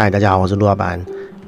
[0.00, 1.04] 嗨，大家好，我是陆老板。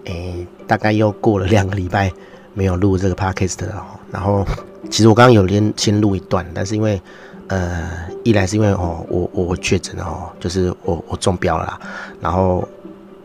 [0.07, 2.12] 诶，大概又过了两个礼拜
[2.53, 3.87] 没有录这个 podcast 了。
[4.11, 4.45] 然后，
[4.90, 7.01] 其实我刚刚有连先录一段，但是因为，
[7.47, 7.88] 呃，
[8.24, 11.81] 一来是因为哦，我我确诊哦，就是我我中标了啦。
[12.21, 12.69] 然后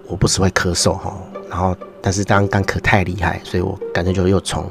[0.05, 1.11] 我不时会咳嗽哈。
[1.49, 4.69] 然后，但是刚刚咳太厉害，所以我干脆就又重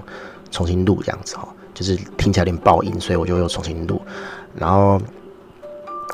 [0.52, 4.00] 重新录这样子哈，就是听起来有点爆音，所以我就又重新录。
[4.54, 5.00] 然后。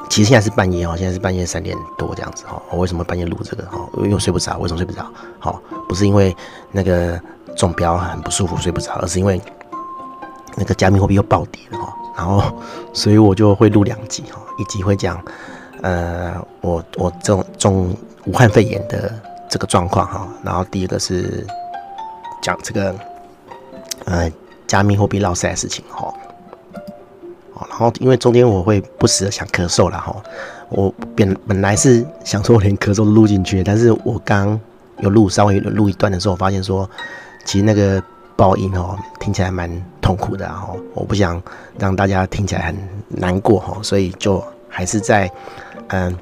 [0.08, 2.60] 其实现在是半夜哦，现在是半夜三点多这样子哈。
[2.70, 3.78] 我为什么半夜录这个哈？
[3.98, 4.58] 因为我睡不着。
[4.58, 5.06] 为什么睡不着？
[5.38, 6.36] 好，不是因为
[6.72, 7.20] 那个
[7.56, 9.40] 中标很不舒服睡不着，而是因为
[10.56, 11.96] 那个加密货币又暴跌了哈。
[12.16, 12.52] 然后，
[12.92, 15.22] 所以我就会录两集哈，一集会讲
[15.80, 17.96] 呃我我中中
[18.26, 19.14] 武汉肺炎的
[19.48, 21.46] 这个状况哈，然后第一个是
[22.42, 22.94] 讲这个
[24.06, 24.30] 呃
[24.66, 26.12] 加密货币落赛的事情哈。
[27.68, 30.14] 然后，因为中间我会不时的想咳嗽了哈，
[30.70, 34.58] 我本本来是想说我连咳嗽都录进去，但是我刚
[34.98, 36.88] 有录稍微录一段的时候，我发现说，
[37.44, 38.02] 其实那个
[38.36, 39.70] 爆音哦，听起来蛮
[40.00, 41.42] 痛苦的哈，我不想
[41.78, 42.76] 让大家听起来很
[43.08, 45.30] 难过哈，所以就还是在
[45.88, 46.16] 嗯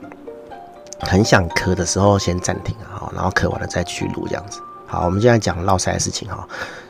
[1.00, 4.60] 很想咳的时候先暂停啊，然后咳完了再继续录这样子。
[4.86, 6.48] 好，我们现在讲落赛的事情哈，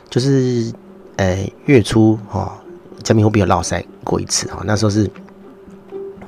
[0.09, 0.73] 就是
[1.17, 2.58] 呃月初哈。
[3.03, 5.09] 加密货币有落赛过一次哈，那时候是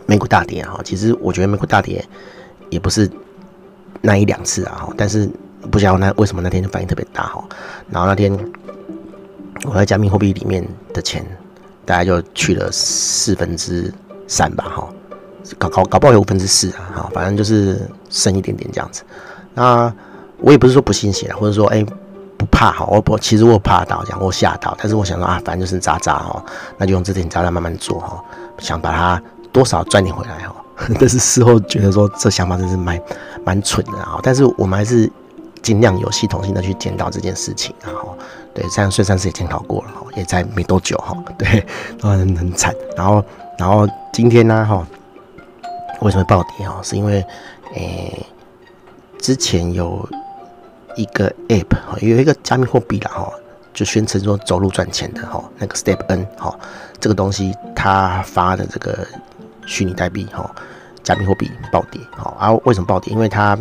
[0.06, 0.80] 美股大跌哈。
[0.84, 2.04] 其实我觉得美股大跌
[2.70, 3.10] 也不是
[4.02, 5.30] 那一两次啊，但是
[5.70, 7.44] 不晓得那为什么那天就反应特别大哈。
[7.90, 8.38] 然后那天
[9.66, 11.26] 我在加密货币里面的钱
[11.86, 13.94] 大概就去了四分之
[14.28, 14.90] 三吧哈，
[15.58, 19.04] 搞搞搞不好有五分之四啊哈，反正就是剩一点点这样子。
[19.54, 19.94] 那
[20.40, 21.86] 我也不是说不信邪，或者说哎。
[22.42, 26.44] 不怕哈，我不其实我怕到讲，我吓到，但是我想说啊，反正就是渣渣哈，
[26.76, 28.20] 那就用这点渣渣慢慢做哈，
[28.58, 30.56] 想把它多少赚点回来哈。
[31.00, 33.00] 但是事后觉得说这想法真是蛮
[33.46, 35.08] 蛮蠢的啊，但是我们还是
[35.62, 38.18] 尽量有系统性的去检讨这件事情，然后
[38.56, 41.64] 对，这样算算是也检讨过了哈，也才没多久哈， 对，
[42.02, 43.24] 很很惨，然后
[43.60, 44.84] 然后今天呢哈，
[46.00, 46.80] 为什么暴跌哈？
[46.82, 47.24] 是因为
[47.76, 48.26] 诶、
[49.20, 50.10] 之前有。
[50.96, 53.32] 一个 app 哈，有一个加密货币啦哈，
[53.74, 56.58] 就宣称说走路赚钱的哈，那个 Step N 哈，
[57.00, 59.08] 这个东西它发的这个
[59.66, 60.50] 虚拟代币哈，
[61.04, 63.14] 加密货币暴跌哈，啊为什么暴跌？
[63.14, 63.58] 因为它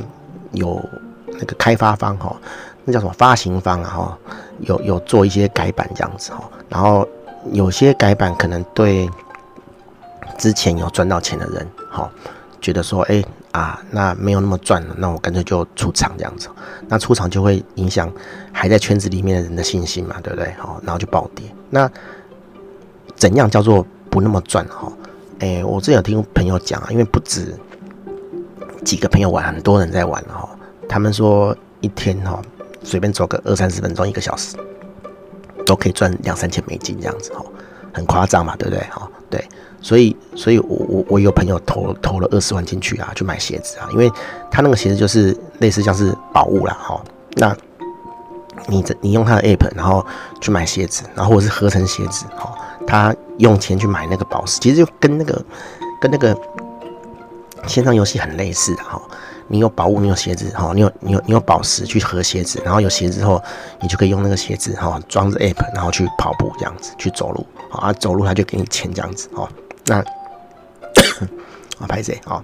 [0.53, 0.83] 有
[1.27, 2.37] 那个开发方哈，
[2.85, 4.19] 那叫什么发行方啊哈，
[4.61, 7.07] 有有做一些改版这样子哈，然后
[7.53, 9.09] 有些改版可能对
[10.37, 12.11] 之前有赚到钱的人哈。
[12.61, 16.49] 觉得说，哎、啊，那没有那么赚了，那我干脆就出场这样子。
[16.89, 18.13] 那出场就会影响
[18.53, 20.53] 还在圈子里面的人的信心嘛，对不对？
[20.59, 21.45] 好，然后就暴跌。
[21.71, 21.91] 那
[23.17, 24.67] 怎样叫做不那么赚？
[24.69, 24.93] 哈，
[25.39, 27.55] 哎，我之前有听朋友讲啊，因为不止
[28.85, 30.49] 几个朋友玩，很多人在玩哈。
[30.89, 32.41] 他们说一天哈，
[32.83, 34.57] 随便走个二三十分钟，一个小时，
[35.65, 37.45] 都可以赚两三千美金这样子哈，
[37.95, 38.85] 很夸张嘛，对不对？
[38.91, 39.43] 哈，对。
[39.83, 44.11] 所以，所以我我我有朋友投投了二十万进去啊，去买鞋子啊，因为
[44.51, 47.03] 他那个鞋子就是类似像是宝物啦，哈。
[47.37, 47.57] 那
[48.67, 50.05] 你这你用他的 app，然后
[50.41, 52.53] 去买鞋子，然后或者是合成鞋子，哈，
[52.87, 55.43] 他用钱去买那个宝石，其实就跟那个
[56.01, 56.37] 跟那个
[57.67, 59.01] 线上游戏很类似的哈。
[59.49, 63.43] 你有宝物，你有鞋子，哈，你有你有你有宝石去合鞋子，然后有鞋子之后，
[63.81, 69.49] 你就可以用那个鞋子哈装着 app，然后去跑步这样子去走路，啊，走路他就给你钱这样子，哈。
[69.91, 69.97] 那
[71.83, 72.41] 啊，拍谁啊？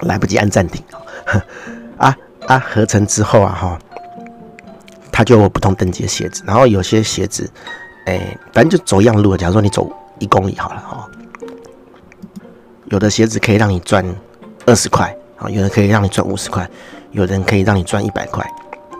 [0.00, 0.82] 来不及按暂停
[1.96, 2.16] 啊
[2.48, 2.58] 啊！
[2.58, 3.78] 合成之后啊，哈，
[5.12, 7.48] 它就有不同等级的鞋子，然后有些鞋子，
[8.06, 9.36] 哎、欸，反正就走样路。
[9.36, 9.88] 假如说你走
[10.18, 11.08] 一公里好了，哈，
[12.86, 14.04] 有的鞋子可以让你赚
[14.66, 16.68] 二十块，啊，有的可以让你赚五十块，
[17.12, 18.44] 有的人可以让你赚一百块。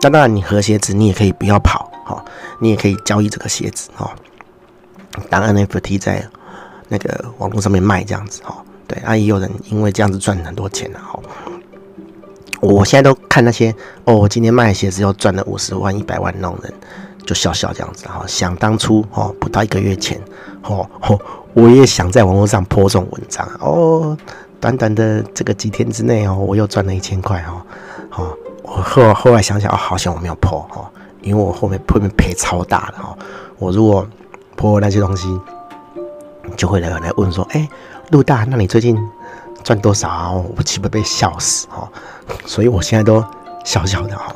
[0.01, 2.23] 那当然，你合鞋子，你也可以不要跑，哈，
[2.59, 4.15] 你也可以交易这个鞋子，哈，
[5.29, 6.23] 当 NFT 在。
[6.91, 11.17] 那个网络上面卖这样子哈，对，啊也有人因为这样子赚很多钱了哈。
[12.59, 13.73] 我现在都看那些
[14.03, 16.73] 哦，我今天卖鞋子又赚了五十万、一百万那种人，
[17.25, 18.25] 就笑笑这样子哈。
[18.27, 20.21] 想当初哦，不到一个月前
[20.63, 20.85] 哦，
[21.53, 24.17] 我也想在网络上 po 这种文章哦，
[24.59, 27.65] 短短的这个几天之内哦，我又赚了一千块哈。
[28.17, 33.17] 哦，我后后来想想哦，好像我没有 po 哈，因为我后面后面赔超大的哈。
[33.57, 34.05] 我如果
[34.57, 35.39] po 那些东西。
[36.57, 37.67] 就会有人来问说：“哎，
[38.09, 38.97] 陆大，那你最近
[39.63, 40.43] 赚多少？
[40.57, 41.89] 我岂不被笑死哈？
[42.45, 43.23] 所以我现在都
[43.63, 44.35] 小小的哈，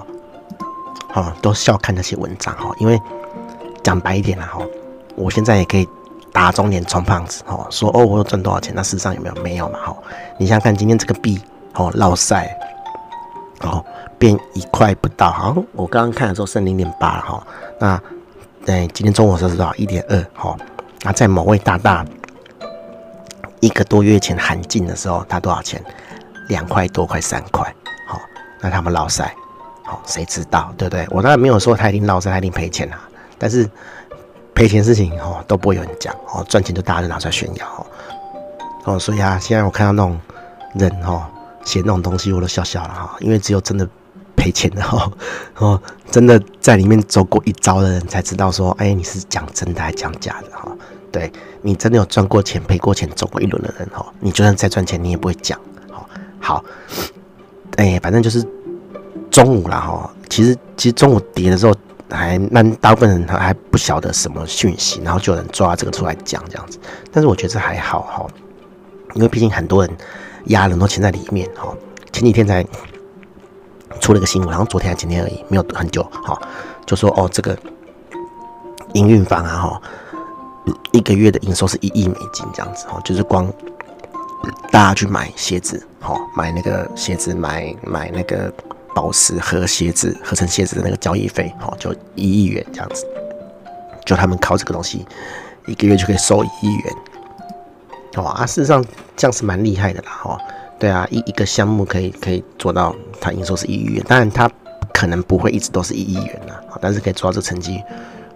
[1.13, 2.72] 哈，都笑看那些文章哈。
[2.80, 3.00] 因为
[3.84, 4.60] 讲白一点了哈，
[5.16, 5.88] 我现在也可以
[6.31, 8.74] 打肿脸充胖子哈，说哦，我有赚多少钱？
[8.75, 9.36] 那事实上有没有？
[9.42, 9.98] 没有嘛哈。
[10.38, 11.42] 你想想看，今天这个币
[11.74, 12.56] 哦，落赛
[13.62, 13.84] 哦，
[14.18, 17.48] 变一块不到，好像我刚刚看的时候剩零点八了哈。
[17.80, 18.02] 那
[18.68, 19.74] 哎，今天中午的时候是多少？
[19.75, 20.56] 一点二哈。
[21.06, 22.04] 那在某位大大
[23.60, 25.80] 一个多月前喊进的时候，他多少钱？
[26.50, 27.63] 两块多，快三块。
[28.07, 28.19] 好，
[28.60, 29.36] 那他们落赛，
[29.84, 31.07] 好，谁知道，对不对？
[31.12, 33.07] 我当然没有说他一定落赛，他一定赔钱啊。
[33.38, 33.69] 但是
[34.56, 37.86] 赔钱事情哦都不会有人讲哦，赚钱就大家就拿出来炫耀哦。
[38.86, 40.19] 哦，所以啊，现在我看到那种
[40.74, 41.24] 人哦
[41.63, 43.88] 写那种东西，我都笑笑了哈，因为只有真的
[44.45, 45.12] 赔钱的哈
[45.57, 45.81] 哦，
[46.12, 50.71] 真的在里面走过一遭的人才知道说，哎，你是讲真的还是讲假的哈？
[51.12, 51.31] 对，
[51.63, 55.59] 你真的有赚过钱、赔过钱、走过一轮的人哈，你就算再赚钱，你也不会讲。
[55.89, 56.07] 好，
[56.39, 56.65] 好，
[57.77, 58.45] 哎，反正就是
[59.31, 60.07] 中午了哈。
[60.30, 61.74] 其实，其实中午跌的时候，
[62.12, 66.77] 还那大部分人还不晓得什么讯息，然后就有人抓这个出来讲这样子。
[67.12, 68.27] 但是我觉得这还好哈，
[69.15, 69.97] 因为毕竟很多人
[70.45, 71.75] 压了很多钱在里面哈。
[72.12, 72.63] 前几天才
[74.06, 76.40] 出了个新闻，然后昨天还今天而已，没有很久哈，
[76.86, 77.57] 就说哦这个
[78.94, 79.81] 营运方啊哈。
[80.92, 83.52] 一个月的营收是一亿美金这样子哦，就是光
[84.72, 88.54] 大家去买鞋子，好买那个鞋子，买买那个
[88.94, 93.07] 宝石和鞋子合成鞋子的那个交易费，好就一亿元这样子，
[94.06, 95.04] 就他们靠这个东西
[95.66, 96.96] 一个月就可以收一亿元，
[98.18, 98.86] 哦啊，事实上
[99.16, 100.38] 这样是蛮厉害的啦，哈，
[100.80, 104.50] 对啊，一一个项目可以可以做到它营收是一亿元，当然它
[104.94, 107.81] 可能不会一直都是一亿元啦，但是可以做到这成绩。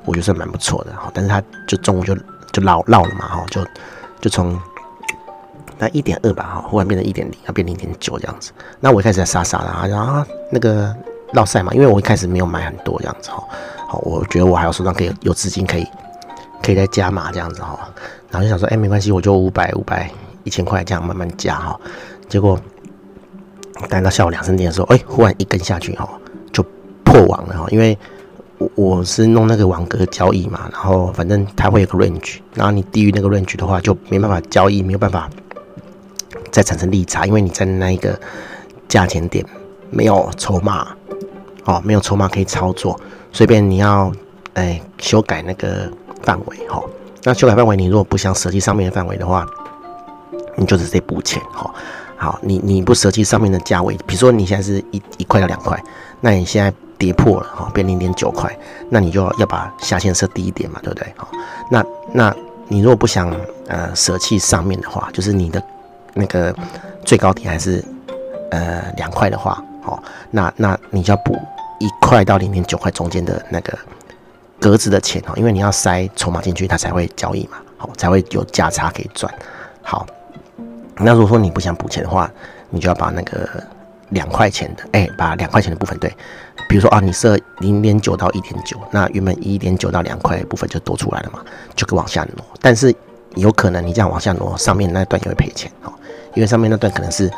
[0.05, 2.15] 我觉得是蛮不错的哈，但是他就中午就
[2.51, 3.63] 就落落了嘛哈，就
[4.21, 4.59] 就从
[5.77, 8.51] 那一点二吧哈，忽然变成一点零，要变零点九这样子。
[8.79, 10.95] 那我一开始在傻傻的啊，然后那个
[11.33, 13.43] 落赛嘛，因为我一开始没有买很多这样子哈，
[13.87, 15.85] 好，我觉得我还有手上可以有资金可以
[16.63, 17.77] 可以再加码这样子哈，
[18.31, 20.09] 然后就想说，哎，没关系，我就五百五百
[20.43, 21.79] 一千块这样慢慢加哈。
[22.29, 22.57] 结果
[23.89, 26.07] 等到下午两三点的时候，哎，忽然一根下去哈，
[26.53, 26.63] 就
[27.03, 27.97] 破网了哈，因为。
[28.59, 35.29] 我我是弄那个网格交易嘛，然后反正它会有个 range，然后你低于那个 range 的话，就没办法交易，没有办法
[36.51, 38.19] 再产生利差，因为你在那一个
[38.89, 39.45] 价钱点
[39.89, 40.89] 没有筹码，
[41.63, 42.99] 哦，没有筹码可以操作，
[43.31, 44.11] 随便你要
[44.55, 45.89] 哎修改那个
[46.23, 46.83] 范围哈，
[47.23, 49.47] 那修改范围你如果不想舍弃上面的范围的话，
[50.57, 51.73] 你就直接补钱哈，
[52.19, 55.81] 好，你你不舍弃上面的价位，比如说你现在是一一块到两块，
[56.21, 56.71] 那你现在。
[56.99, 58.53] 跌破了哈，变零点九块，
[58.89, 61.13] 那你就要把下限设低一点嘛，对不对？
[61.15, 61.29] 好，
[61.71, 61.81] 那
[62.11, 62.35] 那
[62.67, 63.33] 你如果不想
[63.69, 65.63] 呃舍弃上面的话，就是你的
[66.13, 66.53] 那个
[67.05, 67.81] 最高点还是
[68.51, 71.39] 呃两块的话，好，那那你就要补
[71.79, 73.79] 一块到零点九块中间的那个
[74.59, 79.33] 格子的钱哦，因为你要塞筹码进去，它才会交易嘛，好，才会有价差可以赚。
[79.81, 80.05] 好，
[80.99, 82.29] 那如果说你不想补钱的话，
[82.69, 83.49] 你就要把那个
[84.09, 86.13] 两块钱的，哎，把两块钱的部分对。
[86.67, 91.43] 比如说啊，你设零点九到一点九，那原本一点九到两块的部分就多出来了嘛，
[91.75, 92.45] 就可以往下挪。
[92.61, 92.93] 但是
[93.35, 95.91] 有可能你这样往下挪，上面那段也会赔钱哦，
[96.35, 97.31] 因为上面那段可能是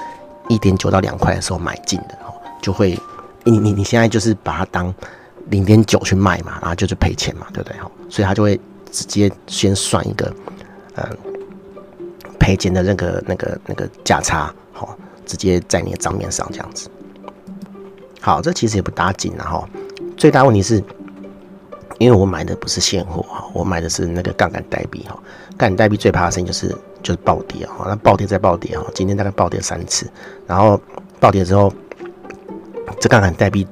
[0.50, 3.00] 一点九到两块的时候买进的哦，就会
[3.44, 4.94] 你你你现在就是把它当
[5.50, 7.78] 零点九去卖嘛，然后就是赔钱嘛，对不对？
[8.10, 8.60] 所以他就会
[8.92, 10.34] 直接先算一个
[10.96, 11.18] 嗯
[12.42, 14.98] 赔钱的那个那个那个价差，好，
[15.28, 16.90] 直接在你的账面上这样子。
[18.20, 19.64] 好，这其实也不打紧了哈。
[20.18, 20.84] 最大问题是，
[22.00, 25.16] 因为我买的不是现货哈，我买的是那个杠杆代币哈。
[25.56, 30.10] 杠杆代币最怕的事情就是就是暴跌哈，那暴跌再暴跌哈，今天大概暴跌三次，
[30.48, 30.82] 然后
[31.20, 31.72] 暴跌之后，
[33.00, 33.68] 这杠杆代币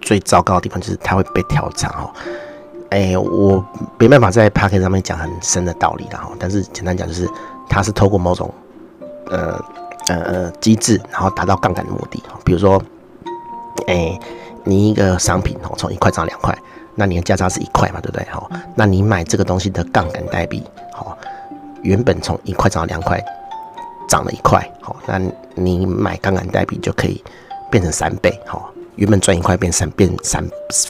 [0.00, 2.12] 最糟糕的地方就是它会被调仓哈。
[2.90, 3.64] 哎，我
[3.98, 7.28] 没办法在 Podcast 上面讲很深的道理了哈，但是简单讲就是
[7.68, 8.52] 它是透过某种
[9.30, 9.64] 呃
[10.08, 12.82] 呃呃机制，然后达到杠杆的目的，比如说。
[13.86, 14.18] 哎、
[14.64, 16.54] 你一个商品哦，从一块涨两块，
[16.94, 18.26] 那你的价差是一块嘛，对不对？
[18.28, 21.16] 好，那你买这个东西的杠杆代币，好，
[21.82, 23.24] 原本从一块涨到两块，
[24.06, 25.18] 涨了一块，好，那
[25.54, 27.24] 你买杠杆代币就可以
[27.70, 30.46] 变成三倍，好，原本赚一块变三变三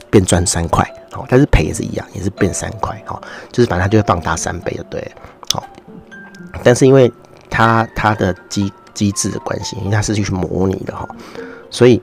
[0.09, 5.11] 变赚三块，好，但是赔也是一样，也是变三块，好，就是反正它就会放大三倍，就对了，
[6.63, 7.11] 但是因为
[7.49, 11.07] 它它的机机制的关系，因为它是去模拟的哈，
[11.69, 12.01] 所以。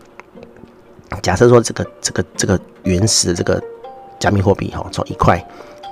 [1.22, 3.62] 假设说这个这个这个原始的这个
[4.18, 5.42] 加密货币哈，从一块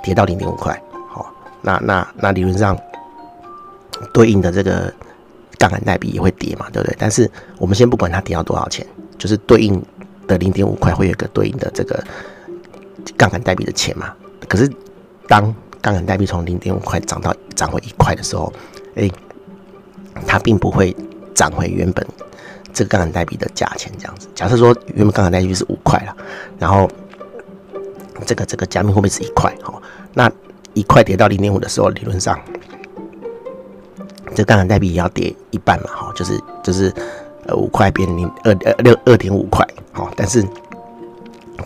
[0.03, 2.77] 跌到零点五块，好，那那那理论上
[4.13, 4.93] 对应的这个
[5.57, 6.95] 杠杆代币也会跌嘛，对不对？
[6.99, 8.85] 但是我们先不管它跌到多少钱，
[9.17, 9.81] 就是对应
[10.27, 12.03] 的零点五块会有一个对应的这个
[13.15, 14.13] 杠杆代币的钱嘛。
[14.49, 14.69] 可是
[15.29, 15.51] 当
[15.85, 18.51] 杠杆代币从零点五块涨到涨回一块的时候，
[18.95, 19.07] 哎，
[20.25, 20.95] 它并不会
[21.35, 22.03] 涨回原本。
[22.73, 24.27] 这个杠杆代币的价钱这样子。
[24.33, 26.17] 假设说原本杠杆代币是五块了，
[26.57, 26.89] 然后
[28.25, 29.79] 这个这个加密货币是一块，哈，
[30.15, 30.29] 那
[30.73, 32.35] 一块跌到零点五的时候，理论上
[34.33, 36.91] 这杠杆代币也要跌一半嘛，哈，就是就是
[37.45, 40.43] 呃五块变零二呃六二点五块，好，但是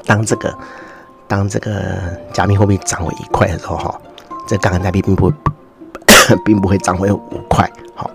[0.05, 0.53] 当这个
[1.25, 1.97] 当这个
[2.33, 4.01] 加密货币涨回一块的时候，哈，
[4.49, 5.31] 这杠杆代币并不
[6.43, 8.09] 并不会涨回五块，好。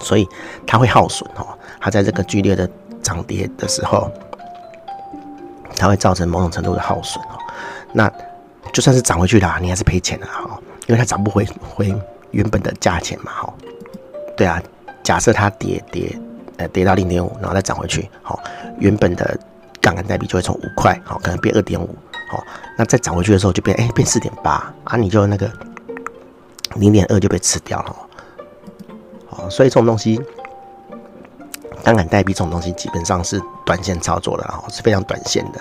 [0.00, 0.28] 所以
[0.66, 1.46] 它会耗损哦，
[1.80, 2.68] 它在这个剧烈的
[3.02, 4.10] 涨跌的时候，
[5.76, 7.38] 它会造成某种程度的耗损哦。
[7.92, 8.10] 那
[8.72, 10.58] 就算是涨回去了，你还是赔钱的哈，
[10.88, 11.94] 因为它涨不回回
[12.32, 13.54] 原本的价钱嘛哈。
[14.36, 14.60] 对啊，
[15.04, 16.18] 假设它跌跌
[16.56, 18.42] 呃跌到零点五，然后再涨回去，好，
[18.80, 19.38] 原本的
[19.80, 21.94] 杠杆代币就会从五块好可能变二点五，
[22.28, 22.44] 好，
[22.76, 25.50] 那再涨回去的时候就变哎变四点八啊，你就那个
[26.74, 27.96] 零点二就被吃掉了。
[29.30, 30.20] 哦所以这种东西，
[31.84, 35.60] 杠杆代币这种东西基本上是短线操作的，哦，是非常短线的。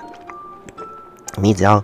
[1.36, 1.84] 你只要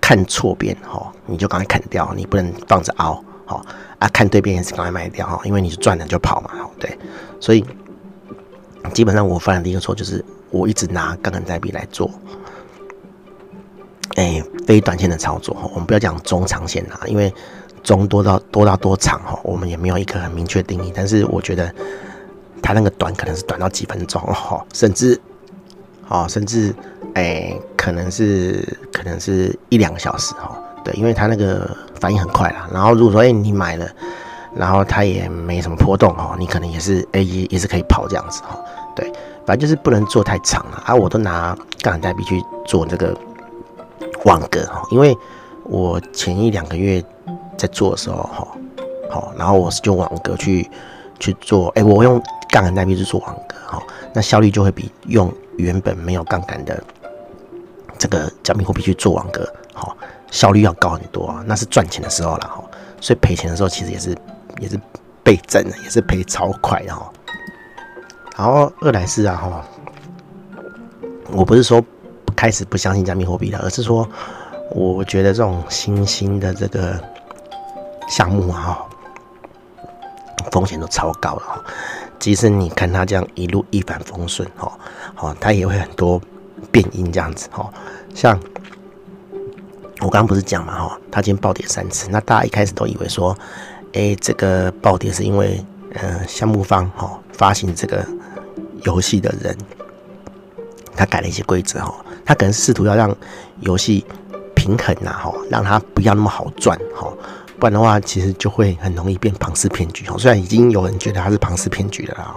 [0.00, 3.62] 看错边，哈，你就赶快砍掉，你不能放着凹，哈
[3.98, 6.50] 啊，看对边也是赶快卖掉，哈，因为你是赚了就跑嘛，
[6.80, 6.98] 对。
[7.38, 7.64] 所以
[8.94, 12.10] 基本上我犯的第一个错就是我一直拿杠杆代币来做，
[14.14, 17.32] 哎，非短线的操作，哈，我们不要讲中长线啦，因为。
[17.82, 20.92] 中多到多到多长哈，我们也没有一个很明确定义。
[20.92, 21.72] 但是我觉得
[22.60, 25.16] 它那个短可能是短到几分钟哈，甚至
[26.08, 26.74] 哦，甚至
[27.14, 30.60] 哎、可能是可能是一两个小时哈。
[30.82, 31.70] 对，因为它那个
[32.00, 32.68] 反应很快啦。
[32.72, 33.88] 然后如果说哎、你买了，
[34.56, 38.58] 然后它也没什么波动哈，你可能也是哎、欸、也也是可以跑这样子哈。
[38.96, 39.12] 对，
[39.46, 40.92] 反正就是不能做太长了啊。
[40.92, 43.16] 我都拿杠杆代币去做这个
[44.24, 45.16] 网格哈，因为
[45.64, 47.04] 我前一两个月。
[47.58, 48.46] 在做的时候，哈，
[49.10, 50.70] 好，然后我是用网格去
[51.18, 53.82] 去做，哎、我用杠杆代币去做网格，哈，
[54.12, 56.84] 那效率就会比用原本没有杠杆的
[57.96, 59.96] 这个加密货币去做网格，好，
[60.30, 61.42] 效率要高很多啊。
[61.46, 62.62] 那是赚钱的时候了，哈，
[63.00, 64.14] 所以赔钱的时候其实也是
[64.60, 64.78] 也是
[65.24, 67.10] 倍增的，也是赔超快的，哈。
[68.36, 69.64] 然后二来是啊，哈，
[71.32, 71.82] 我不是说
[72.36, 74.08] 开始不相信加密货币了，而是说
[74.70, 77.02] 我觉得这种新兴的这个。
[78.08, 78.78] 项目啊，
[80.52, 81.64] 风险都超高了哈。
[82.20, 84.78] 即使你看它这样一路一帆风顺，哈，
[85.12, 86.22] 好，它也会很多
[86.70, 87.68] 变因这样子，哈。
[88.14, 88.38] 像
[89.98, 93.36] 我刚刚不是讲嘛，哈，它今天暴跌三次，那大家一开始都以为说，
[93.94, 95.60] 哎，这个暴跌是因为，
[95.94, 98.06] 呃，项目方哈发行这个
[98.84, 99.58] 游戏的人，
[100.96, 103.14] 他改了一些规则，哈，他可能试图要让
[103.60, 104.04] 游戏
[104.54, 107.12] 平衡呐，哈，让它不要那么好赚，哈。
[107.58, 110.14] 不然的话，其实就会很容易变庞氏骗局哈。
[110.18, 112.34] 虽然已经有人觉得他是庞氏骗局了啦，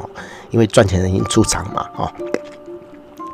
[0.49, 2.09] 因为赚钱人已经出场嘛，哦，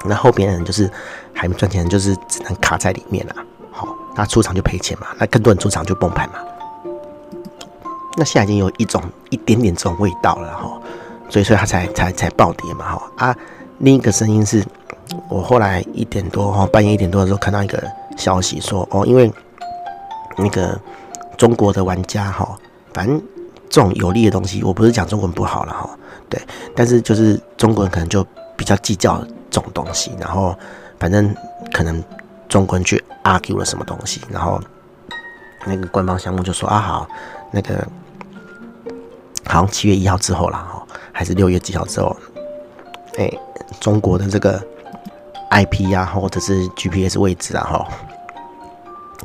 [0.05, 0.89] 那后边的人就是
[1.31, 3.35] 还没赚钱，就是只能卡在里面了，
[3.71, 6.39] 好，那出场就赔钱嘛，那更多人出场就崩盘嘛。
[8.17, 10.81] 那现在已经有一种一点点这种味道了，哈，
[11.29, 13.35] 所以说它才才才暴跌嘛，哈啊。
[13.79, 14.65] 另一个声音是
[15.29, 17.81] 我后来一点多，哈，半夜一点多的时候看到一个
[18.17, 19.31] 消息说，哦，因为
[20.37, 20.79] 那个。
[21.37, 22.57] 中国的玩家哈，
[22.93, 23.21] 反正
[23.69, 25.89] 这种有利的东西，我不是讲中国人不好了哈，
[26.29, 26.41] 对，
[26.73, 29.21] 但是就是中国人可能就比较计较
[29.51, 30.57] 这种东西，然后
[30.97, 31.35] 反正
[31.73, 32.01] 可能
[32.47, 34.57] 中国人去 argue 了什么东西，然后
[35.65, 37.07] 那个官方项目就说啊好，
[37.51, 37.85] 那个
[39.43, 42.15] 好像七月一号之后了哈，还是六月几号之后，
[43.17, 43.29] 哎，
[43.81, 44.65] 中国的这个
[45.51, 47.87] IP 啊，或者是 GPS 位置啊哈。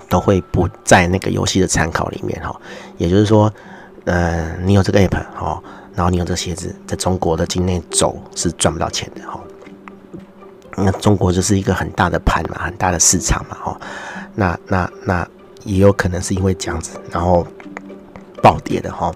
[0.08, 2.60] 都会不在那个游戏的参考里面哈，
[2.96, 3.52] 也就是说，
[4.06, 5.62] 呃，你有这个 app 哈，
[5.94, 9.38] 然后你有这鞋子，在中国的境内走是赚不到钱的哈。
[10.76, 13.80] 那中国就是一个很大的盘嘛，很大的市场嘛哈。
[14.34, 15.28] 那那那
[15.62, 17.46] 也有可能是因为这样子，然后
[18.42, 19.12] 暴跌的哈。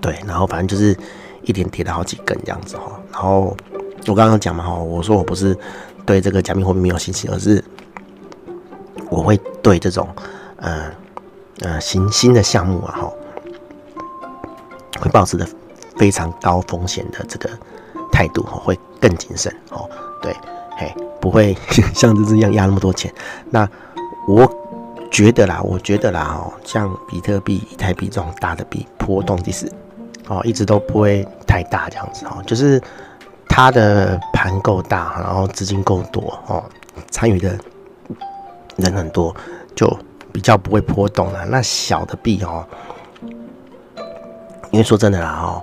[0.00, 0.96] 对，然后反正就是
[1.42, 2.98] 一点跌了好几根这样子哈。
[3.12, 3.54] 然后
[4.06, 5.56] 我刚刚讲嘛哈，我说我不是
[6.04, 7.62] 对这个加密货币没有信心，而是。
[9.10, 10.08] 我会对这种，
[10.56, 10.90] 呃，
[11.60, 13.12] 呃，新新的项目啊，哈，
[14.98, 15.46] 会保持的
[15.98, 17.50] 非常高风险的这个
[18.10, 19.86] 态度，哈，会更谨慎，哦，
[20.22, 20.34] 对，
[20.78, 20.90] 嘿，
[21.20, 21.54] 不会
[21.92, 23.12] 像这这样压那么多钱。
[23.50, 23.68] 那
[24.26, 24.50] 我
[25.10, 29.70] 觉得啦，我觉得啦，哦，像比特币、以太币这种大的币，波动其实，
[30.26, 32.80] 哦，一直都不会太大，这样子，哦，就是
[33.52, 36.64] 它的盘够大，然后资金够多，哦，
[37.10, 37.56] 参与的。
[38.76, 39.36] 人很多，
[39.76, 39.86] 就
[40.32, 41.44] 比较不会波动了。
[41.44, 42.66] 那小的币哦，
[44.70, 45.62] 因为说真的啦，哦，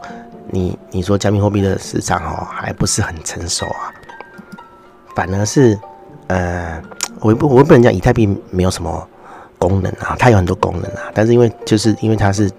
[0.51, 3.91] 你你说加密货币的市场哦，还不是很成熟啊，
[5.15, 5.77] 反而是
[6.27, 6.79] 呃，
[7.19, 9.05] 我不我不能讲以太币没有什么
[9.58, 12.50] 功能啊，它有很多功能啊，但是因为就是因为它是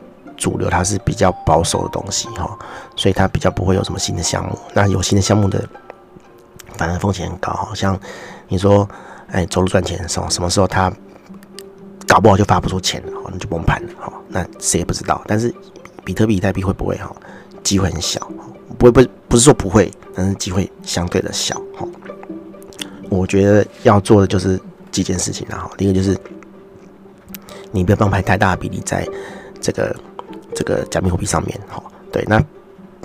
[0.40, 2.58] 主流，它是比较保守的东西哈，
[2.96, 4.58] 所以它比较不会有什么新的项目。
[4.74, 5.64] 那有新的项目的，
[6.76, 7.96] 反而风险很高，好像
[8.48, 8.88] 你说
[9.30, 10.92] 哎走路赚钱什么什么时候它
[12.08, 15.54] 搞不好就发不出钱了，那就崩盘了哈，那谁也不知道，但是。
[16.02, 17.14] 比特币、以太币会不会哈？
[17.62, 18.18] 机会很小，
[18.78, 21.86] 不会不不是说不会，但是机会相对的小哈。
[23.10, 24.58] 我觉得要做的就是
[24.90, 26.18] 几件事情然后，第一个就是
[27.70, 29.06] 你不要放排太大的比例在
[29.60, 29.94] 这个
[30.60, 31.82] 这个加密货币上面哈。
[32.12, 32.40] 对，那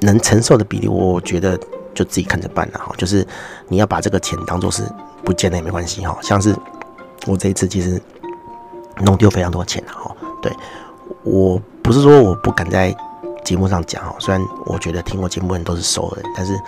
[0.02, 1.58] 能承受的比例，我觉得
[1.94, 2.94] 就自己看着办了哈。
[2.98, 3.26] 就是
[3.68, 4.84] 你要把这个钱当做是
[5.24, 6.18] 不见了也没关系哈。
[6.22, 6.54] 像是
[7.26, 8.00] 我这一次其实
[9.00, 10.16] 弄丢非常多钱了哈。
[10.42, 10.52] 对。
[11.24, 12.96] 我不是说我不敢在
[13.44, 16.60] 节目上讲哈，虽然我觉得听我节目的人都是熟人，但是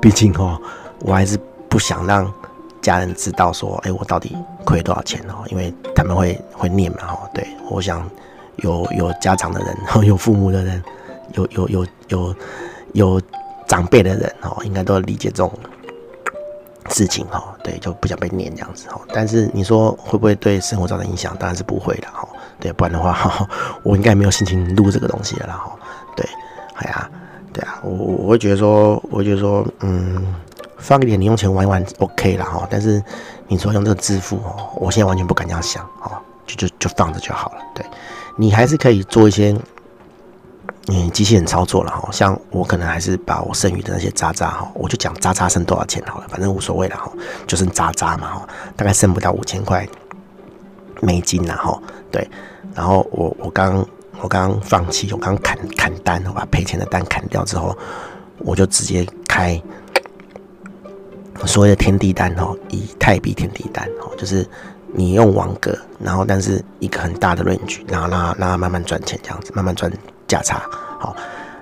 [0.00, 0.60] 毕竟哦，
[1.00, 2.32] 我还是不想让
[2.80, 7.28] 家人知道说，哎，我到底亏多少钱哦，因为他们会会念嘛哈。
[7.34, 8.08] 对，我想
[8.60, 9.76] 有有家长的人，
[10.06, 10.82] 有父母的人，
[11.34, 12.34] 有有有有
[12.92, 13.22] 有
[13.66, 15.52] 长辈的人哦，应该都理解这种
[16.88, 17.54] 事情哈。
[17.62, 19.00] 对，就不想被念这样子哈。
[19.12, 21.36] 但是你说会不会对生活造成影响？
[21.38, 22.26] 当然是不会的哈。
[22.58, 23.48] 对，不然的话，
[23.82, 25.72] 我应该没有心情录这个东西了哈。
[26.14, 26.26] 对，
[26.74, 27.10] 哎呀，
[27.52, 30.22] 对啊，我我会觉得说，我会觉得说，嗯，
[30.76, 32.66] 放一点零用钱玩一玩，OK 了哈。
[32.70, 33.02] 但是
[33.48, 36.12] 你说用这个支付哦，我现在完全不敢这样想哦，
[36.46, 37.62] 就就就放着就好了。
[37.74, 37.86] 对，
[38.40, 39.54] 你还是可以做一些
[40.88, 42.08] 嗯机器人操作了哈。
[42.10, 47.12] 像我可能还是把我剩余的那些渣渣哈，我就讲渣渣剩多少钱好了，反正无所谓了哈，
[47.46, 49.86] 就剩渣渣嘛哈，大概剩不到五千块
[51.02, 51.78] 美金了哈。
[52.10, 52.26] 对。
[52.74, 53.86] 然后我我刚
[54.22, 57.76] 我刚放弃，我刚砍砍单，我把赔钱的单砍掉之后，
[58.38, 59.60] 我就直接开
[61.44, 64.48] 所谓的天地单哦，以太币天地单哦，就是
[64.92, 69.90] 你用网格，然后但是一个很大的 range，然后让它让它慢慢赚钱这样子，慢慢赚
[70.26, 70.62] 价差。
[70.98, 71.14] 好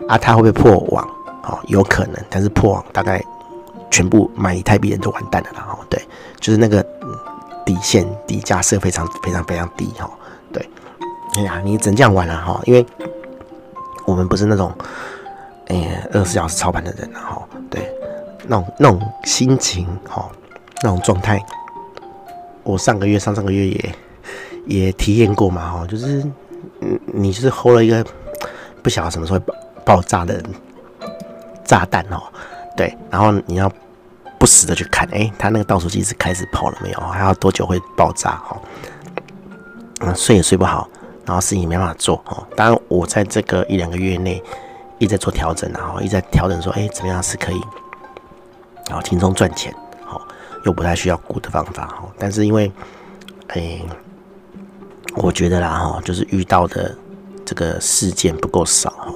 [0.08, 1.08] 啊，它会不会破网？
[1.42, 3.22] 好，有可能，但是破网大概
[3.90, 5.48] 全部买以太币人都完蛋了。
[5.54, 6.02] 然后对，
[6.40, 6.84] 就是那个
[7.64, 10.10] 底线底价是非常非常非常低哈。
[10.52, 10.68] 对
[11.36, 12.84] 哎呀，你只能这样玩了哈，因为
[14.04, 14.72] 我们不是那种
[15.68, 17.90] 哎二十四小时操盘的人哈，对，
[18.46, 20.28] 那种那种心情哈，
[20.82, 21.42] 那种状态，
[22.68, 23.94] 我上个月上上个月也
[24.66, 26.22] 也体验过嘛哈，就是
[26.82, 28.04] 嗯，你就是 hold 了一个
[28.82, 29.54] 不晓得什么时候爆
[29.86, 30.38] 爆炸的
[31.64, 32.22] 炸弹哦，
[32.76, 33.72] 对，然后你要
[34.38, 37.00] 不时的去看，哎，它那个倒数计时开始跑了没有？
[37.00, 38.60] 还要多久会爆炸哈？
[40.00, 40.86] 嗯，睡也睡不好。
[41.24, 44.42] 然后事情没办法做哦，当然我在这个一两个月内
[44.98, 47.60] 一直在做调整，然后一直在调整说，哎，怎么样是可以，
[48.88, 49.74] 然后轻松赚钱，
[50.64, 52.08] 又不太需要顾的方法，哈。
[52.18, 52.70] 但是因为，
[53.48, 53.80] 哎，
[55.16, 56.96] 我觉得啦，哈，就是遇到的
[57.44, 59.14] 这个事件不够少，哈，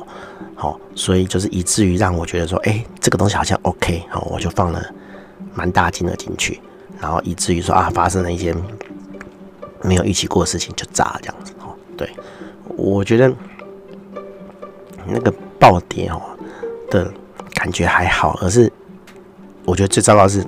[0.55, 4.83] 好，所以就是以至于让我觉得说，哎，这个东西好像 OK，好，我就放了
[5.55, 6.61] 蛮大金额进去，
[7.01, 8.55] 然后以至于说啊，发生了一些
[9.83, 11.53] 没有预期过的事情，就炸这样子。
[11.95, 12.09] 对，
[12.77, 13.31] 我觉得
[15.07, 16.23] 那个暴跌哦
[16.91, 17.13] 的
[17.55, 18.73] 感觉还好，而是
[19.67, 20.45] 我觉得最糟糕是，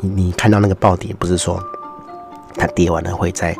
[0.00, 1.62] 你看到那个暴跌，不是说
[2.56, 3.56] 它跌完了会再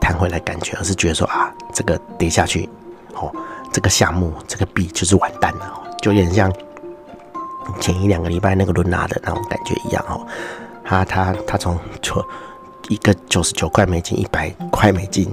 [0.00, 2.68] 弹回来感觉，而是觉得说啊，这个跌下去
[3.14, 3.32] 哦，
[3.72, 6.52] 这个项目这个币就是完蛋了，就有点像
[7.80, 10.26] 前一两个礼拜那个伦纳的那种感觉一样哦，
[10.84, 12.24] 他他他从就
[12.88, 15.30] 一个九十九块美金，一百块美金。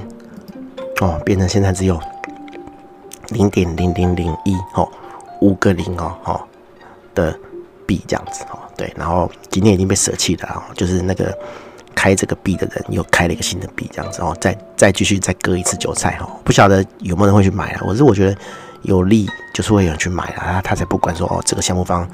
[1.01, 1.99] 哦，变成现在只有
[3.29, 4.89] 零点零零零一哦，
[5.41, 6.41] 五个零哦，哦
[7.13, 7.37] 的
[7.85, 11.35] 币这样子哦，对，然后今天已经被舍弃了哦，就是那个
[11.93, 17.81] 开这个币的人又开了一个新的币这样子哦，再再继续再割一次韭菜哦，不晓得有没有人会去买啊？
[17.85, 18.37] 我是我觉得
[18.83, 22.07] 有利就是会有人去买啊，他才不管说哦，这个项目方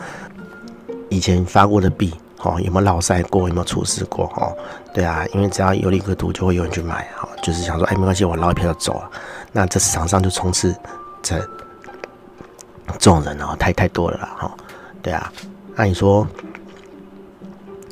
[1.09, 2.13] 以前发过的币。
[2.43, 3.47] 哦，有没有落赛过？
[3.47, 4.25] 有没有出事过？
[4.35, 4.51] 哦，
[4.91, 7.07] 对啊，因为只要有利可图，就会有人去买。
[7.15, 9.11] 哈，就是想说，哎，没关系，我捞一票就走了。
[9.51, 10.75] 那这市场上就充斥
[11.21, 11.39] 着
[12.97, 14.35] 这种人哦，太太多了啦。
[14.39, 14.51] 哈，
[15.03, 15.31] 对啊，
[15.75, 16.27] 那你说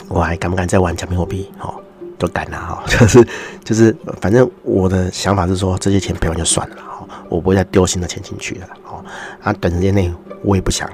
[0.09, 1.49] 我还敢不敢再玩加密货币？
[1.57, 1.73] 哈，
[2.17, 2.57] 都敢了。
[2.57, 3.27] 哈， 就是
[3.63, 6.75] 就是，反正我的想法是说，这些钱赔完就算了。
[6.77, 8.67] 哈，我不会再丢新的钱进去了。
[8.89, 9.03] 哦，
[9.41, 10.89] 啊，短时间内我也不想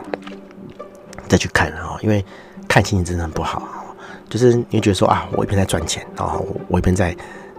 [1.27, 1.83] 再去看了。
[1.83, 2.23] 哈，因为。
[2.67, 3.61] 看心情真的很不好，
[4.27, 7.15] 就是你觉得说啊，我一边在赚钱，然后我一边在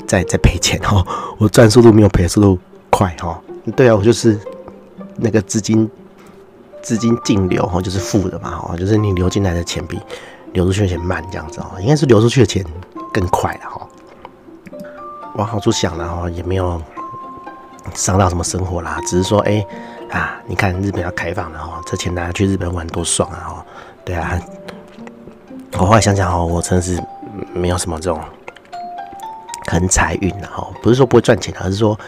[0.06, 1.06] 在在赔钱哦，
[1.38, 2.58] 我赚速度没有赔速度
[2.90, 3.40] 快哈。
[3.76, 4.38] 对啊，我就是
[5.14, 5.88] 那个资金
[6.82, 9.98] 资金净流哈，就是负的嘛，哈，就是你流进来的钱比
[10.56, 12.64] 流出去的钱慢这样子哦，应该是流出去的钱
[13.12, 13.86] 更快了哈。
[15.34, 16.80] 往好处想了哈，也没有
[17.92, 19.62] 伤到什么生活啦，只是说哎、
[20.10, 23.66] 啊，你看日本要开放了哈，这钱拿去日本玩多爽啊哈，
[24.02, 24.40] 对啊。
[25.72, 26.98] 我后来想想哦，我真的是
[27.52, 28.18] 没有什么这种
[29.66, 31.98] 很财运的哈，不是说不会赚钱，而是说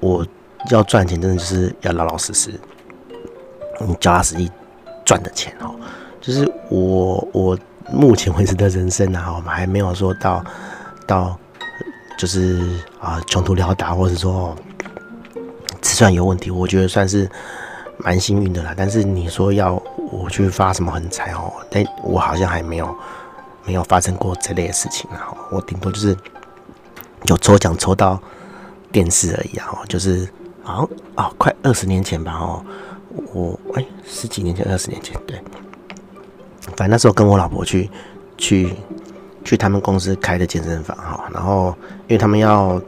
[0.00, 0.26] 我
[0.70, 2.58] 要赚钱真的就是要老老实实，
[3.86, 4.50] 你脚踏实地
[5.04, 5.76] 赚的钱哦。
[6.20, 7.58] 就是我我
[7.92, 10.44] 目前为止的人生啊，我们还没有说到
[11.06, 11.38] 到
[12.18, 14.56] 就是啊穷途潦倒，或者说
[15.82, 17.30] 吃算有问题，我觉得算是
[17.98, 18.74] 蛮幸运的啦。
[18.76, 19.82] 但是你说要。
[20.12, 21.50] 我去发什么横财哦？
[21.70, 22.94] 但我好像还没有
[23.64, 25.34] 没有发生过这类的事情啊。
[25.50, 26.16] 我顶多就是
[27.24, 28.20] 有抽奖抽到
[28.92, 29.72] 电视而已啊。
[29.88, 30.28] 就是
[30.62, 32.64] 好像啊、快二十年前吧哦。
[33.32, 35.42] 我哎、十几年前，二十年前对。
[36.76, 37.90] 反正那时候跟我老婆去
[38.36, 38.74] 去
[39.44, 41.74] 去他们公司开的健身房哈，然后
[42.08, 42.80] 因为他们要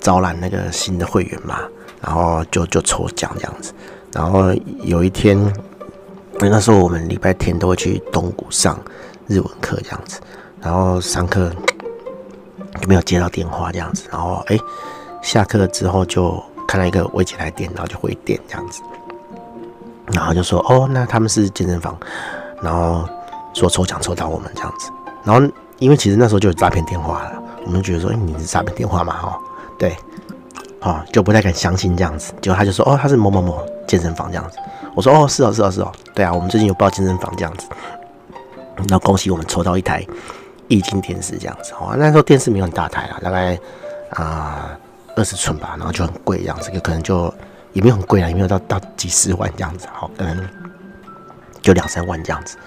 [0.00, 1.58] 招揽那个新的会员嘛，
[2.00, 3.72] 然后就就抽奖这样子。
[4.12, 5.38] 然后有一天。
[6.36, 8.76] 因为那时候我们礼拜天都会去东谷上
[9.28, 10.18] 日文课这样子，
[10.62, 11.52] 然后上课
[12.80, 14.58] 就没有接到电话这样子，然后哎、
[15.20, 18.80] 下课之后就看到一个未接来电，然后就回电这样子，
[20.06, 21.96] 然后就说哦，那他们是健身房，
[22.62, 23.06] 然后
[23.52, 24.90] 说抽奖抽到我们这样子，
[25.24, 25.46] 然后
[25.78, 29.38] 因为其实那时候就有诈骗电话了，我们就觉得说哎、你是诈骗电话嘛哈，
[29.78, 29.96] 对，
[30.80, 34.58] 哦就不太敢相信这样子，结果他就说哦他是某某某健身房这样子。
[34.94, 37.66] 我说哦，是哦，是哦，是哦，对啊，我们最近有报健身房这样子，
[38.88, 40.06] 那恭喜我们抽到一台
[40.68, 41.96] 液晶电视这样子哦。
[41.98, 43.58] 那时候电视没有很大台啊，大概
[44.10, 44.76] 啊
[45.16, 47.32] 二十寸吧，然后就很贵这样子，有可能就
[47.72, 50.46] 也没有很贵啊，也没有到到几十万这样子，好，可能
[51.62, 52.58] 就两三万这样子，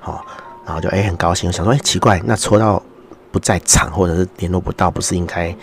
[0.00, 0.24] 好，
[0.66, 2.82] 然后就哎、很高兴，我想说哎、奇怪，那抽到
[3.30, 5.54] 不在场或者是联络不到，不是应该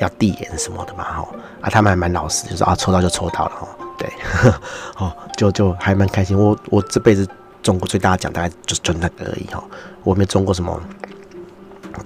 [0.00, 1.04] 要递延什么的嘛？
[1.04, 1.28] 哈
[1.60, 3.68] 啊，他们还蛮老实，就说啊抽到就抽到了哈。
[3.96, 4.10] 对，
[4.98, 6.36] 哦，就就还蛮开心。
[6.36, 7.28] 我我这辈子
[7.62, 9.62] 中过最大的奖，大概就就那个而已哈。
[10.02, 10.80] 我没中过什么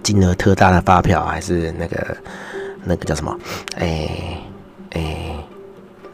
[0.03, 2.17] 金额特大的发票，还是那个
[2.85, 3.35] 那个叫什么？
[3.79, 4.39] 哎
[4.91, 5.37] 哎，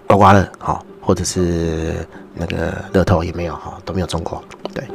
[0.07, 4.43] 刮刮乐哈，或者是那个乐透也没有哈，都没有中过。
[4.73, 4.87] 对，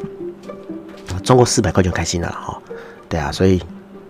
[1.19, 2.61] 中过四百块就开心了哈。
[3.07, 3.61] 对啊，所以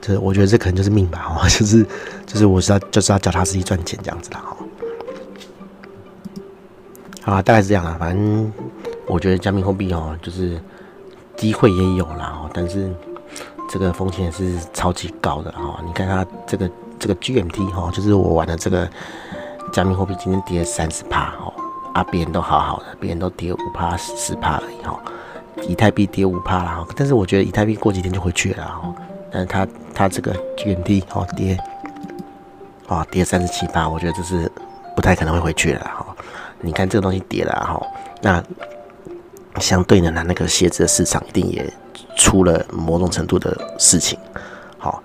[0.02, 1.86] 这我觉得这可能就是命吧哈， 就是
[2.26, 4.58] 就是我是要就是要脚踏实地赚钱这样子的哈。
[7.26, 7.96] 啊，大概是这样啦。
[8.00, 8.52] 反正
[9.08, 10.60] 我觉得加密货币哦，就是
[11.38, 12.92] 机会也有啦，哦，但是
[13.70, 15.80] 这个风险是超级高的哦。
[15.86, 18.90] 你看它这个这个 GMT 哈，就是我玩的这个
[19.72, 21.54] 加密货币，今天跌了三十趴哦，
[21.94, 25.00] 啊，别人都好好的，别人都跌五趴十趴而已哈。
[25.68, 28.94] 以太币跌五趴啦，但是我觉得以太币过几天就回去了哦。
[29.32, 31.58] 但是它它这个原地哦跌，
[32.88, 34.52] 哦跌三十七趴，我觉得这是
[34.96, 36.06] 不太可能会回去了哈。
[36.62, 37.82] 你看这个东西跌了哈，
[38.22, 38.44] 那
[39.60, 41.72] 相对的呢，那个鞋子的市场一定也
[42.18, 44.18] 出了某种程度的事情，
[44.78, 45.02] 好，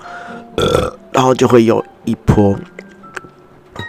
[0.56, 2.56] 呃， 然后就会有一波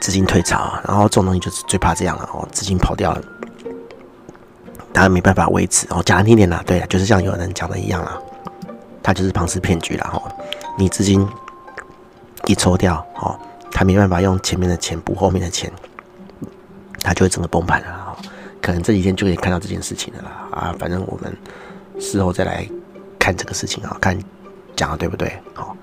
[0.02, 3.22] 资金退潮，然后这种东西就是最怕这样了哦，资金跑掉了，
[4.96, 8.18] 他没办法维持哦，讲难听点啦，对啊，就是像有人讲的一样啦，
[9.04, 10.22] 他就是庞氏骗局啦哈，
[10.78, 11.28] 你资金
[12.48, 13.38] 一抽掉，哦，
[13.72, 15.72] 他没办法用前面的钱补后面的钱。
[17.08, 18.18] 它就会整个崩盘了啊！
[18.60, 20.30] 可能这几天就可以看到这件事情了啦
[20.60, 20.76] 啊！
[20.80, 21.38] 反正我们
[22.00, 22.68] 事后再来
[23.20, 24.18] 看这个事情啊，看
[24.76, 25.32] 讲的对不对？
[25.54, 25.78] 好，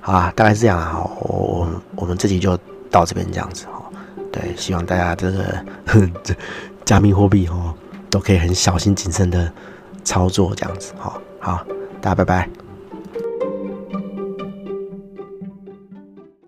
[0.00, 1.02] 好啊，大概是这样啊。
[1.18, 2.56] 我我我们这集就
[2.92, 3.82] 到这边这样子哈。
[4.30, 5.64] 对，希望大家这个
[6.86, 7.74] 加密货币哦，
[8.10, 9.52] 都可以很小心谨慎的
[10.04, 10.92] 操作这样子。
[10.98, 11.66] 好，好，
[12.00, 12.67] 大家拜拜。